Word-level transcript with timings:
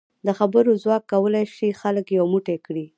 د 0.25 0.29
خبرو 0.39 0.71
ځواک 0.83 1.03
کولای 1.11 1.45
شي 1.55 1.69
خلک 1.81 2.05
یو 2.17 2.25
موټی 2.33 2.57
کړي. 2.65 2.85